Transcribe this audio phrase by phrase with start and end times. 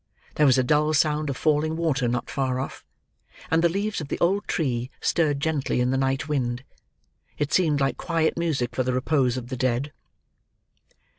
[0.33, 2.83] There was a dull sound of falling water not far off;
[3.51, 6.63] and the leaves of the old tree stirred gently in the night wind.
[7.37, 9.93] It seemed like quiet music for the repose of the dead.